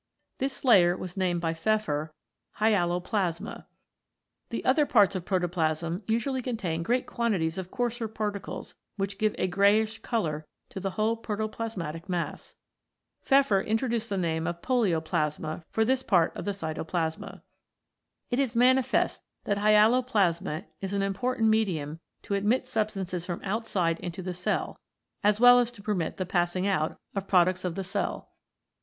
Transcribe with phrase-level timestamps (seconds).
[0.39, 2.11] This layer was named by Pfeffer
[2.57, 3.67] Hyaloplasma.
[4.49, 9.45] The other parts of protoplasm usually contain great quantities of coarser particles which give a
[9.47, 12.55] greyish colour to the whole protoplasmatic mass.
[13.21, 17.43] Pfeffer introduced the name of Polioplasma for this part of the cytoplasma.
[18.31, 24.23] It is manifest that Hyaloplasm is an important medium to admit substances from outside into
[24.23, 24.79] the cell
[25.23, 28.31] as well as to permit the passing out of products of the cell.